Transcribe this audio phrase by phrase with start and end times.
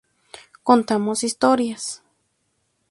[0.63, 2.01] Contamos historias".